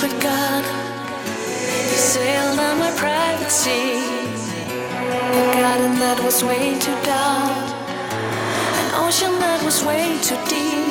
[0.00, 0.64] secret God.
[1.90, 4.00] You sailed on my private sea.
[5.06, 7.68] A garden that was way too dark.
[8.80, 10.89] An ocean that was way too deep.